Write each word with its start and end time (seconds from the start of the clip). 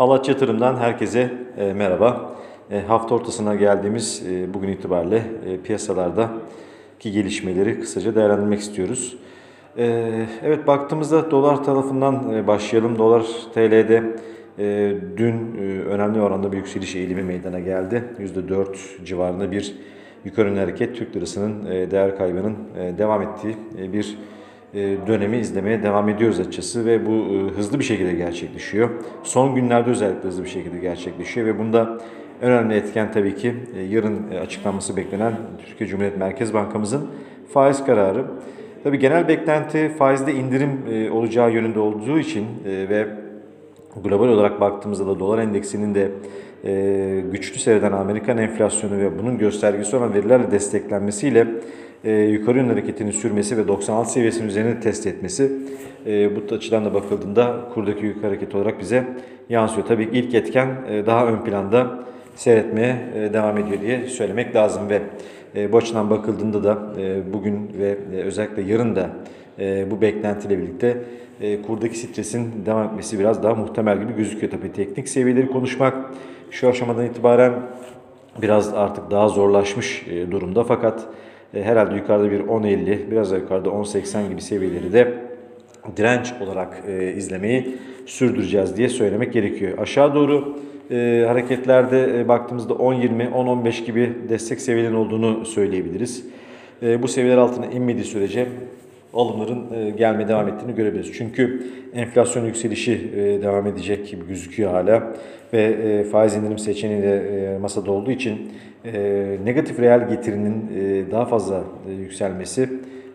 Halat 0.00 0.28
Yatırım'dan 0.28 0.76
herkese 0.76 1.32
e, 1.56 1.72
merhaba. 1.72 2.36
E, 2.70 2.80
hafta 2.80 3.14
ortasına 3.14 3.54
geldiğimiz 3.54 4.22
e, 4.26 4.54
bugün 4.54 4.68
itibariyle 4.68 5.22
piyasalardaki 5.64 7.12
gelişmeleri 7.12 7.80
kısaca 7.80 8.14
değerlendirmek 8.14 8.60
istiyoruz. 8.60 9.16
Evet 10.42 10.66
baktığımızda 10.66 11.30
dolar 11.30 11.64
tarafından 11.64 12.46
başlayalım. 12.46 12.98
Dolar 12.98 13.26
TL'de 13.54 14.02
dün 15.16 15.54
önemli 15.90 16.20
oranda 16.20 16.52
bir 16.52 16.56
yükseliş 16.56 16.96
eğilimi 16.96 17.22
meydana 17.22 17.60
geldi. 17.60 18.04
%4 18.18 19.04
civarında 19.04 19.52
bir 19.52 19.74
yukarı 20.24 20.58
hareket 20.58 20.96
Türk 20.96 21.16
lirasının 21.16 21.66
değer 21.90 22.16
kaybının 22.16 22.56
devam 22.98 23.22
ettiği 23.22 23.56
bir 23.92 24.18
dönemi 25.06 25.36
izlemeye 25.36 25.82
devam 25.82 26.08
ediyoruz 26.08 26.40
açıkçası 26.40 26.86
ve 26.86 27.06
bu 27.06 27.10
e, 27.10 27.56
hızlı 27.56 27.78
bir 27.78 27.84
şekilde 27.84 28.12
gerçekleşiyor. 28.12 28.90
Son 29.22 29.54
günlerde 29.54 29.90
özellikle 29.90 30.28
hızlı 30.28 30.44
bir 30.44 30.48
şekilde 30.48 30.78
gerçekleşiyor 30.78 31.46
ve 31.46 31.58
bunda 31.58 31.98
önemli 32.40 32.74
etken 32.74 33.12
tabii 33.12 33.36
ki 33.36 33.54
e, 33.76 33.82
yarın 33.82 34.30
açıklanması 34.42 34.96
beklenen 34.96 35.32
Türkiye 35.66 35.90
Cumhuriyet 35.90 36.18
Merkez 36.18 36.54
Bankamızın 36.54 37.06
faiz 37.52 37.84
kararı. 37.84 38.24
Tabii 38.84 38.98
genel 38.98 39.28
beklenti 39.28 39.88
faizde 39.88 40.34
indirim 40.34 40.70
olacağı 41.12 41.52
yönünde 41.52 41.78
olduğu 41.78 42.18
için 42.18 42.46
ve 42.64 43.06
global 44.04 44.28
olarak 44.28 44.60
baktığımızda 44.60 45.06
da 45.06 45.20
dolar 45.20 45.38
endeksinin 45.38 45.94
de 45.94 46.10
güçlü 47.32 47.58
seyreden 47.58 47.92
Amerikan 47.92 48.38
enflasyonu 48.38 48.98
ve 48.98 49.18
bunun 49.18 49.38
göstergesi 49.38 49.96
olan 49.96 50.14
verilerle 50.14 50.50
desteklenmesiyle 50.50 51.46
e, 52.04 52.12
yukarı 52.12 52.58
yönlü 52.58 52.70
hareketini 52.70 53.12
sürmesi 53.12 53.56
ve 53.56 53.68
96 53.68 54.12
seviyesinin 54.12 54.48
üzerine 54.48 54.80
test 54.80 55.06
etmesi 55.06 55.52
e, 56.06 56.36
bu 56.36 56.54
açıdan 56.54 56.84
da 56.84 56.94
bakıldığında 56.94 57.56
kurdaki 57.74 58.06
yukarı 58.06 58.26
hareket 58.26 58.54
olarak 58.54 58.80
bize 58.80 59.04
yansıyor. 59.48 59.86
Tabii 59.86 60.08
ilk 60.12 60.34
etken 60.34 60.68
e, 60.90 61.06
daha 61.06 61.26
ön 61.26 61.44
planda 61.44 62.04
seyretmeye 62.36 62.96
e, 63.14 63.32
devam 63.32 63.58
ediyor 63.58 63.80
diye 63.80 64.06
söylemek 64.06 64.56
lazım 64.56 64.88
ve 64.88 65.02
e, 65.56 65.72
bu 65.72 65.76
açıdan 65.76 66.10
bakıldığında 66.10 66.64
da 66.64 66.78
e, 67.00 67.32
bugün 67.32 67.70
ve 67.78 67.98
e, 68.14 68.16
özellikle 68.16 68.62
yarın 68.62 68.96
da 68.96 69.10
e, 69.58 69.90
bu 69.90 70.00
beklentiyle 70.00 70.58
birlikte 70.58 70.96
e, 71.40 71.62
kurdaki 71.62 71.98
stresin 71.98 72.66
devam 72.66 72.86
etmesi 72.86 73.18
biraz 73.18 73.42
daha 73.42 73.54
muhtemel 73.54 74.00
gibi 74.00 74.16
gözüküyor. 74.16 74.52
Tabii 74.52 74.72
teknik 74.72 75.08
seviyeleri 75.08 75.46
konuşmak 75.46 75.94
şu 76.50 76.68
aşamadan 76.68 77.06
itibaren 77.06 77.52
biraz 78.42 78.74
artık 78.74 79.10
daha 79.10 79.28
zorlaşmış 79.28 80.06
e, 80.10 80.30
durumda 80.30 80.64
fakat 80.64 81.06
e, 81.54 81.62
herhalde 81.62 81.94
yukarıda 81.94 82.30
bir 82.30 82.40
10.50 82.40 83.10
biraz 83.10 83.32
da 83.32 83.36
yukarıda 83.36 83.68
10.80 83.68 84.28
gibi 84.28 84.40
seviyeleri 84.40 84.92
de 84.92 85.14
direnç 85.96 86.32
olarak 86.40 86.82
e, 86.88 87.12
izlemeyi 87.12 87.76
sürdüreceğiz 88.06 88.76
diye 88.76 88.88
söylemek 88.88 89.32
gerekiyor. 89.32 89.78
Aşağı 89.78 90.14
doğru 90.14 90.58
e, 90.90 91.24
hareketlerde 91.26 92.20
e, 92.20 92.28
baktığımızda 92.28 92.72
10.20, 92.72 93.30
10.15 93.30 93.84
gibi 93.84 94.12
destek 94.28 94.60
seviyelerinin 94.60 94.98
olduğunu 94.98 95.46
söyleyebiliriz. 95.46 96.24
E, 96.82 97.02
bu 97.02 97.08
seviyeler 97.08 97.38
altına 97.38 97.66
inmediği 97.66 98.04
sürece 98.04 98.46
alımların 99.14 99.74
e, 99.74 99.90
gelmeye 99.90 100.28
devam 100.28 100.48
ettiğini 100.48 100.74
görebiliriz. 100.74 101.12
Çünkü 101.12 101.66
enflasyon 101.94 102.44
yükselişi 102.44 103.10
e, 103.16 103.42
devam 103.42 103.66
edecek 103.66 104.10
gibi 104.10 104.26
gözüküyor 104.28 104.70
hala 104.70 105.12
ve 105.52 105.62
e, 105.62 106.04
faiz 106.04 106.36
indirim 106.36 106.58
seçeneği 106.58 107.02
de 107.02 107.58
masada 107.60 107.92
olduğu 107.92 108.10
için 108.10 108.52
negatif 109.44 109.80
reel 109.80 110.08
getirinin 110.08 110.70
daha 111.10 111.24
fazla 111.24 111.64
yükselmesi 111.98 112.68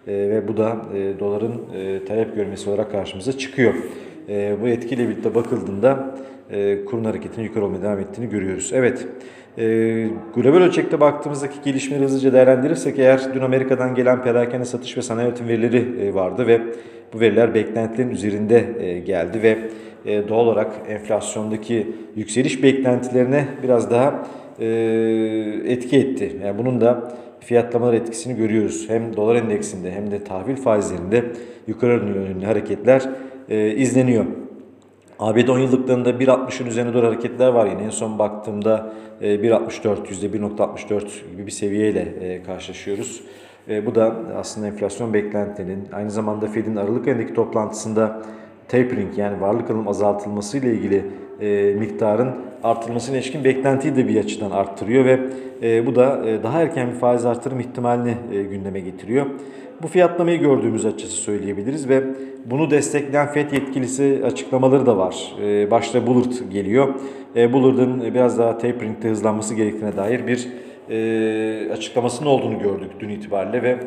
ve 0.07 0.47
bu 0.47 0.57
da 0.57 0.77
doların 1.19 1.61
talep 2.07 2.35
görmesi 2.35 2.69
olarak 2.69 2.91
karşımıza 2.91 3.37
çıkıyor. 3.37 3.73
Bu 4.61 4.67
etkiyle 4.67 5.09
birlikte 5.09 5.35
bakıldığında 5.35 6.15
kurun 6.85 7.03
hareketinin 7.03 7.45
yukarı 7.45 7.65
olmaya 7.65 7.81
devam 7.81 7.99
ettiğini 7.99 8.29
görüyoruz. 8.29 8.71
Evet, 8.73 9.07
e, 9.57 9.63
global 10.35 10.57
ölçekte 10.57 10.99
baktığımızdaki 10.99 11.55
gelişmeleri 11.65 12.05
hızlıca 12.05 12.33
değerlendirirsek 12.33 12.99
eğer 12.99 13.21
dün 13.33 13.41
Amerika'dan 13.41 13.95
gelen 13.95 14.23
perakende 14.23 14.65
satış 14.65 14.97
ve 14.97 15.01
sanayi 15.01 15.27
üretim 15.27 15.47
verileri 15.47 15.85
e, 16.01 16.13
vardı 16.13 16.47
ve 16.47 16.61
bu 17.13 17.19
veriler 17.19 17.53
beklentilerin 17.53 18.09
üzerinde 18.09 18.65
e, 18.79 18.99
geldi 18.99 19.43
ve 19.43 19.57
e, 20.05 20.27
doğal 20.27 20.45
olarak 20.45 20.71
enflasyondaki 20.89 21.87
yükseliş 22.15 22.63
beklentilerine 22.63 23.47
biraz 23.63 23.91
daha 23.91 24.27
e, 24.59 24.65
etki 25.65 25.97
etti. 25.97 26.37
Yani 26.43 26.57
bunun 26.57 26.81
da 26.81 27.13
fiyatlamalar 27.39 27.93
etkisini 27.93 28.37
görüyoruz. 28.37 28.89
Hem 28.89 29.15
dolar 29.15 29.35
endeksinde 29.35 29.91
hem 29.91 30.11
de 30.11 30.23
tahvil 30.23 30.55
faizlerinde 30.55 31.23
yukarı 31.67 31.93
yönlü 31.93 32.45
hareketler 32.45 33.09
e, 33.49 33.71
izleniyor. 33.71 34.25
ABD 35.19 35.47
10 35.47 35.59
yıllıklarında 35.59 36.09
1.60'ın 36.09 36.67
üzerine 36.67 36.93
doğru 36.93 37.07
hareketler 37.07 37.47
var 37.47 37.65
yine. 37.65 37.83
En 37.83 37.89
son 37.89 38.19
baktığımda 38.19 38.93
1.64, 39.21 40.05
%1.64 40.05 41.31
gibi 41.31 41.45
bir 41.45 41.51
seviyeyle 41.51 41.99
e, 41.99 42.43
karşılaşıyoruz. 42.43 43.21
E, 43.69 43.85
bu 43.85 43.95
da 43.95 44.15
aslında 44.37 44.67
enflasyon 44.67 45.13
beklentilerinin 45.13 45.87
aynı 45.93 46.11
zamanda 46.11 46.47
Fed'in 46.47 46.75
Aralık 46.75 47.07
ayındaki 47.07 47.33
toplantısında 47.33 48.21
tapering 48.67 49.17
yani 49.17 49.41
varlık 49.41 49.69
alım 49.69 49.87
azaltılması 49.87 50.57
ile 50.57 50.73
ilgili 50.73 51.05
e, 51.41 51.75
miktarın 51.79 52.29
artırılmasına 52.63 53.17
ilişkin 53.17 53.43
beklentiyi 53.43 53.95
de 53.95 54.07
bir 54.07 54.19
açıdan 54.19 54.51
arttırıyor 54.51 55.05
ve 55.05 55.19
e, 55.63 55.85
bu 55.85 55.95
da 55.95 56.29
e, 56.29 56.43
daha 56.43 56.61
erken 56.61 56.89
bir 56.91 56.95
faiz 56.95 57.25
artırım 57.25 57.59
ihtimalini 57.59 58.13
e, 58.33 58.43
gündeme 58.43 58.79
getiriyor. 58.79 59.25
Bu 59.83 59.87
fiyatlamayı 59.87 60.39
gördüğümüz 60.39 60.85
açısı 60.85 61.13
söyleyebiliriz 61.13 61.89
ve 61.89 62.03
bunu 62.45 62.71
destekleyen 62.71 63.27
FED 63.27 63.51
yetkilisi 63.51 64.21
açıklamaları 64.25 64.85
da 64.85 64.97
var. 64.97 65.35
E, 65.43 65.71
başta 65.71 66.07
Bullard 66.07 66.51
geliyor. 66.51 66.93
E, 67.35 67.53
Bullard'ın 67.53 68.13
biraz 68.13 68.39
daha 68.39 68.57
tapering'de 68.57 69.09
hızlanması 69.09 69.55
gerektiğine 69.55 69.97
dair 69.97 70.27
bir 70.27 70.47
e, 70.89 71.69
açıklamasının 71.71 72.29
olduğunu 72.29 72.59
gördük 72.59 72.91
dün 72.99 73.09
itibariyle 73.09 73.63
ve 73.63 73.77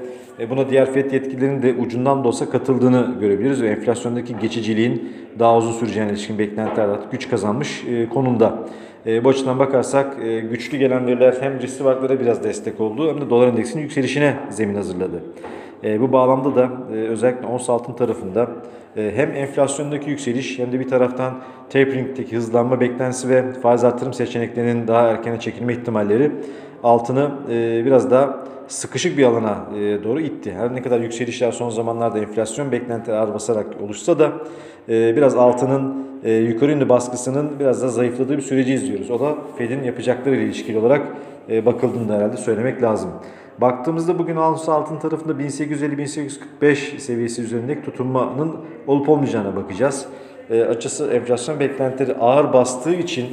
e, 0.40 0.50
buna 0.50 0.70
diğer 0.70 0.92
FED 0.92 1.12
yetkililerinin 1.12 1.62
de 1.62 1.74
ucundan 1.80 2.24
da 2.24 2.28
olsa 2.28 2.50
katıldığını 2.50 3.14
görebiliriz 3.20 3.62
ve 3.62 3.68
enflasyondaki 3.68 4.38
geçiciliğin 4.38 5.12
daha 5.38 5.56
uzun 5.56 5.72
süreceğine 5.72 6.10
ilişkin 6.10 6.38
beklentiler 6.38 6.88
artık 6.88 7.12
güç 7.12 7.28
kazanmış 7.28 7.84
e, 7.88 8.08
konumda. 8.08 8.58
E, 9.06 9.24
bu 9.24 9.28
açıdan 9.28 9.58
bakarsak 9.58 10.16
e, 10.24 10.40
güçlü 10.40 10.78
gelen 10.78 11.06
veriler 11.06 11.34
hem 11.40 11.60
riskli 11.60 11.84
varlıklara 11.84 12.20
biraz 12.20 12.44
destek 12.44 12.80
oldu 12.80 13.10
hem 13.10 13.20
de 13.20 13.30
dolar 13.30 13.48
endeksinin 13.48 13.82
yükselişine 13.82 14.36
zemin 14.50 14.74
hazırladı. 14.74 15.22
E, 15.84 16.00
bu 16.00 16.12
bağlamda 16.12 16.56
da 16.56 16.70
e, 16.92 16.94
özellikle 16.94 17.46
ons 17.46 17.70
altın 17.70 17.92
tarafında 17.92 18.48
e, 18.96 19.12
hem 19.14 19.34
enflasyondaki 19.34 20.10
yükseliş 20.10 20.58
hem 20.58 20.72
de 20.72 20.80
bir 20.80 20.88
taraftan 20.88 21.34
tapering'deki 21.70 22.36
hızlanma 22.36 22.80
beklentisi 22.80 23.28
ve 23.28 23.52
faiz 23.52 23.84
artırım 23.84 24.12
seçeneklerinin 24.12 24.88
daha 24.88 25.08
erkene 25.08 25.40
çekilme 25.40 25.72
ihtimalleri 25.72 26.32
altını 26.82 27.30
e, 27.50 27.84
biraz 27.84 28.10
daha 28.10 28.38
sıkışık 28.68 29.18
bir 29.18 29.24
alana 29.24 29.58
e, 29.76 30.04
doğru 30.04 30.20
itti. 30.20 30.52
Her 30.52 30.74
ne 30.74 30.82
kadar 30.82 31.00
yükselişler 31.00 31.52
son 31.52 31.70
zamanlarda 31.70 32.18
enflasyon 32.18 32.72
beklentileri 32.72 33.18
ağır 33.18 33.34
basarak 33.34 33.66
oluşsa 33.84 34.18
da 34.18 34.32
e, 34.88 35.16
biraz 35.16 35.36
altının 35.36 36.08
e, 36.24 36.32
yukarı 36.32 36.70
yönlü 36.70 36.88
baskısının 36.88 37.50
biraz 37.60 37.82
da 37.82 37.88
zayıfladığı 37.88 38.36
bir 38.36 38.42
süreci 38.42 38.74
izliyoruz. 38.74 39.10
O 39.10 39.20
da 39.20 39.34
Fed'in 39.58 39.82
yapacakları 39.82 40.36
ile 40.36 40.44
ilişkili 40.44 40.78
olarak 40.78 41.02
e, 41.50 41.66
bakıldığında 41.66 42.14
herhalde 42.14 42.36
söylemek 42.36 42.82
lazım. 42.82 43.10
Baktığımızda 43.60 44.18
bugün 44.18 44.36
ons 44.36 44.68
altın 44.68 44.98
tarafında 44.98 45.42
1850-1845 45.42 46.98
seviyesi 46.98 47.42
üzerindeki 47.42 47.82
tutunmanın 47.82 48.56
olup 48.86 49.08
olmayacağına 49.08 49.56
bakacağız. 49.56 50.06
E, 50.50 50.62
açısı 50.62 51.06
enflasyon 51.06 51.60
beklentileri 51.60 52.18
ağır 52.18 52.52
bastığı 52.52 52.94
için 52.94 53.26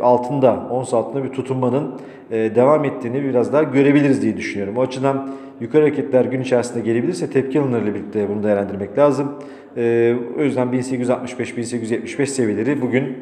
altında, 0.00 0.68
ons 0.70 0.94
altında 0.94 1.24
bir 1.24 1.28
tutunmanın 1.28 2.00
e, 2.30 2.54
devam 2.54 2.84
ettiğini 2.84 3.24
biraz 3.24 3.52
daha 3.52 3.62
görebiliriz 3.62 4.22
diye 4.22 4.36
düşünüyorum. 4.36 4.76
O 4.76 4.82
açıdan 4.82 5.30
yukarı 5.60 5.82
hareketler 5.82 6.24
gün 6.24 6.40
içerisinde 6.40 6.80
gelebilirse 6.80 7.30
tepki 7.30 7.60
alımlarıyla 7.60 7.94
birlikte 7.94 8.28
bunu 8.28 8.42
değerlendirmek 8.42 8.98
lazım. 8.98 9.34
E, 9.76 10.14
o 10.38 10.42
yüzden 10.42 10.68
1865-1875 10.68 12.26
seviyeleri 12.26 12.80
bugün 12.80 13.16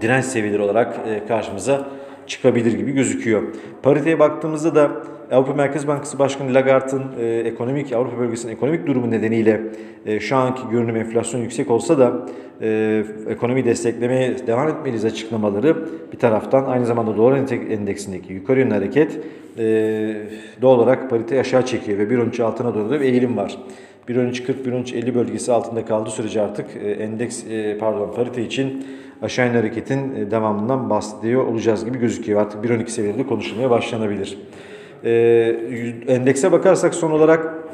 direnç 0.00 0.24
seviyeleri 0.24 0.62
olarak 0.62 1.00
e, 1.08 1.26
karşımıza 1.26 1.88
çıkabilir 2.26 2.72
gibi 2.72 2.92
gözüküyor. 2.92 3.42
Pariteye 3.82 4.18
baktığımızda 4.18 4.74
da 4.74 4.90
Avrupa 5.30 5.54
Merkez 5.54 5.88
Bankası 5.88 6.18
Başkanı 6.18 6.54
Lagarde'ın 6.54 7.04
e, 7.20 7.24
ekonomik 7.24 7.92
Avrupa 7.92 8.18
bölgesinin 8.18 8.52
ekonomik 8.52 8.86
durumu 8.86 9.10
nedeniyle 9.10 9.60
e, 10.06 10.20
şu 10.20 10.36
anki 10.36 10.62
görünüm 10.70 10.96
enflasyon 10.96 11.40
yüksek 11.40 11.70
olsa 11.70 11.98
da 11.98 12.26
e, 12.62 13.04
ekonomi 13.28 13.64
desteklemeye 13.64 14.46
devam 14.46 14.68
etmeliyiz 14.68 15.04
açıklamaları 15.04 15.76
bir 16.12 16.18
taraftan 16.18 16.64
aynı 16.64 16.86
zamanda 16.86 17.16
dolar 17.16 17.36
endeksindeki 17.70 18.32
yukarı 18.32 18.60
yönlü 18.60 18.74
hareket 18.74 19.18
e, 19.58 20.16
doğal 20.62 20.78
olarak 20.78 21.10
pariteyi 21.10 21.40
aşağı 21.40 21.66
çekiyor 21.66 21.98
ve 21.98 22.02
1.13 22.02 22.42
altına 22.42 22.74
doğru 22.74 22.90
da 22.90 23.00
bir 23.00 23.04
eğilim 23.04 23.36
var. 23.36 23.58
1.13.40-1.13.50 24.08 25.14
bölgesi 25.14 25.52
altında 25.52 25.84
kaldığı 25.84 26.10
sürece 26.10 26.42
artık 26.42 26.66
e, 26.76 26.90
endeks 26.90 27.44
e, 27.50 27.78
pardon 27.78 28.12
parite 28.12 28.42
için 28.42 28.86
aşağı 29.22 29.46
yönlü 29.46 29.56
hareketin 29.56 30.14
e, 30.14 30.30
devamından 30.30 30.90
bahsediyor 30.90 31.46
olacağız 31.46 31.84
gibi 31.84 31.98
gözüküyor. 31.98 32.40
Artık 32.40 32.64
1.12 32.64 32.88
seviyelerinde 32.88 33.26
konuşulmaya 33.26 33.70
başlanabilir. 33.70 34.38
E, 35.04 35.10
endekse 36.08 36.52
bakarsak 36.52 36.94
son 36.94 37.10
olarak 37.10 37.66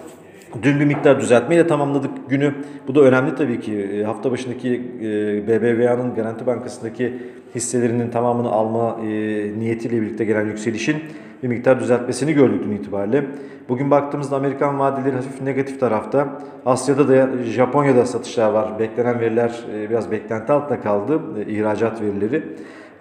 Dün 0.62 0.80
bir 0.80 0.84
miktar 0.84 1.20
düzeltmeyle 1.20 1.66
tamamladık 1.66 2.30
günü. 2.30 2.54
Bu 2.88 2.94
da 2.94 3.00
önemli 3.00 3.34
tabii 3.34 3.60
ki. 3.60 3.78
E, 3.78 4.04
Hafta 4.04 4.30
başındaki 4.30 4.82
e, 5.00 5.48
BBVA'nın 5.48 6.14
Garanti 6.14 6.46
Bankası'ndaki 6.46 7.12
hisselerinin 7.54 8.10
tamamını 8.10 8.50
alma 8.50 8.96
e, 9.00 9.08
niyetiyle 9.58 10.02
birlikte 10.02 10.24
gelen 10.24 10.46
yükselişin 10.46 10.96
bir 11.42 11.48
miktar 11.48 11.80
düzeltmesini 11.80 12.32
gördük 12.32 12.60
dün 12.64 12.72
itibariyle. 12.72 13.24
Bugün 13.68 13.90
baktığımızda 13.90 14.36
Amerikan 14.36 14.78
vadeleri 14.78 15.16
hafif 15.16 15.42
negatif 15.42 15.80
tarafta. 15.80 16.28
Asya'da 16.66 17.08
da 17.08 17.44
Japonya'da 17.44 18.06
satışlar 18.06 18.50
var. 18.50 18.78
Beklenen 18.78 19.20
veriler 19.20 19.64
e, 19.74 19.90
biraz 19.90 20.10
beklenti 20.10 20.52
altında 20.52 20.80
kaldı. 20.80 21.20
İhracat 21.48 22.02
verileri. 22.02 22.42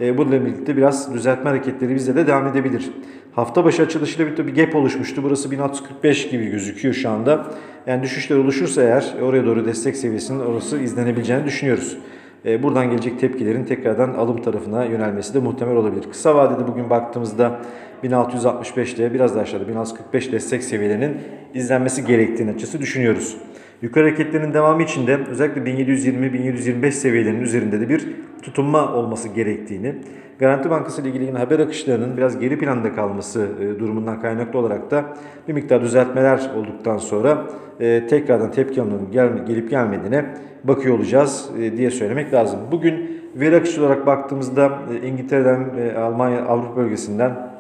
E, 0.01 0.18
bununla 0.18 0.45
birlikte 0.45 0.77
biraz 0.77 1.13
düzeltme 1.13 1.50
hareketleri 1.50 1.95
bizde 1.95 2.15
de 2.15 2.27
devam 2.27 2.48
edebilir. 2.48 2.92
Hafta 3.31 3.65
başı 3.65 3.83
açılışıyla 3.83 4.25
birlikte 4.25 4.48
bir 4.48 4.56
gap 4.56 4.75
oluşmuştu. 4.75 5.24
Burası 5.24 5.51
1645 5.51 6.30
gibi 6.30 6.45
gözüküyor 6.45 6.94
şu 6.94 7.09
anda. 7.09 7.45
Yani 7.88 8.03
düşüşler 8.03 8.38
oluşursa 8.38 8.83
eğer 8.83 9.13
oraya 9.21 9.45
doğru 9.45 9.65
destek 9.65 9.98
seviyesinin 9.98 10.39
orası 10.39 10.80
izlenebileceğini 10.80 11.45
düşünüyoruz. 11.45 11.98
E, 12.45 12.63
buradan 12.63 12.89
gelecek 12.89 13.19
tepkilerin 13.19 13.65
tekrardan 13.65 14.13
alım 14.13 14.42
tarafına 14.42 14.86
yönelmesi 14.86 15.33
de 15.33 15.39
muhtemel 15.39 15.75
olabilir. 15.75 16.03
Kısa 16.12 16.36
vadede 16.36 16.68
bugün 16.68 16.89
baktığımızda 16.89 17.59
1665'te 18.03 19.13
biraz 19.13 19.36
daha 19.36 19.44
aşağıda 19.44 19.68
1645 19.68 20.31
destek 20.31 20.63
seviyelerinin 20.63 21.18
izlenmesi 21.53 22.06
gerektiğini 22.06 22.51
açısı 22.51 22.81
düşünüyoruz. 22.81 23.38
Yukarı 23.81 24.06
hareketlerin 24.06 24.54
devamı 24.54 24.83
için 24.83 25.07
de 25.07 25.19
özellikle 25.30 25.62
1720-1725 25.62 26.92
seviyelerinin 26.92 27.42
üzerinde 27.42 27.81
de 27.81 27.89
bir 27.89 28.07
tutunma 28.42 28.94
olması 28.94 29.28
gerektiğini, 29.28 29.95
Garanti 30.42 30.69
Bankası 30.69 31.01
ile 31.01 31.10
ilgili 31.10 31.31
haber 31.31 31.60
akışlarının 31.60 32.18
biraz 32.18 32.39
geri 32.39 32.60
planda 32.60 32.95
kalması 32.95 33.48
e, 33.62 33.80
durumundan 33.80 34.22
kaynaklı 34.22 34.60
olarak 34.60 34.92
da 34.92 35.06
bir 35.48 35.54
miktar 35.54 35.81
düzeltmeler 35.81 36.51
olduktan 36.57 36.98
sonra 36.98 37.48
e, 37.80 38.07
tekrardan 38.07 38.51
tepki 38.51 38.81
alımlarının 38.81 39.12
gel, 39.12 39.45
gelip 39.48 39.69
gelmediğine 39.69 40.25
bakıyor 40.63 40.98
olacağız 40.98 41.50
e, 41.60 41.77
diye 41.77 41.92
söylemek 41.92 42.34
lazım. 42.34 42.60
Bugün 42.72 43.22
veri 43.36 43.56
akışı 43.56 43.81
olarak 43.81 44.06
baktığımızda 44.06 44.80
İngiltere'den, 45.06 45.95
Almanya, 45.95 46.45
Avrupa 46.45 46.75
bölgesinden 46.75 47.51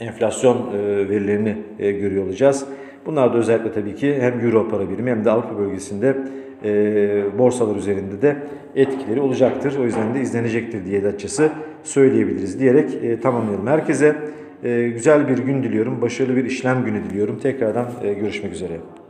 enflasyon 0.00 0.72
verilerini 1.08 1.56
görüyor 1.78 2.24
olacağız. 2.24 2.66
Bunlar 3.06 3.34
da 3.34 3.38
özellikle 3.38 3.72
tabii 3.72 3.94
ki 3.94 4.16
hem 4.20 4.40
Euro 4.40 4.68
para 4.68 4.90
birimi 4.90 5.10
hem 5.10 5.24
de 5.24 5.30
Avrupa 5.30 5.58
bölgesinde 5.58 6.16
e, 6.64 7.38
borsalar 7.38 7.76
üzerinde 7.76 8.22
de 8.22 8.36
etkileri 8.74 9.20
olacaktır. 9.20 9.78
O 9.78 9.84
yüzden 9.84 10.14
de 10.14 10.20
izlenecektir 10.20 10.86
diye 10.86 11.02
de 11.02 11.08
açısı 11.08 11.50
söyleyebiliriz 11.82 12.60
diyerek 12.60 12.94
e, 13.04 13.20
tamamlayalım. 13.20 13.66
Herkese 13.66 14.16
e, 14.64 14.88
güzel 14.88 15.28
bir 15.28 15.38
gün 15.38 15.62
diliyorum. 15.62 16.02
Başarılı 16.02 16.36
bir 16.36 16.44
işlem 16.44 16.84
günü 16.84 17.04
diliyorum. 17.10 17.38
Tekrardan 17.38 17.86
e, 18.02 18.12
görüşmek 18.12 18.52
üzere. 18.52 18.74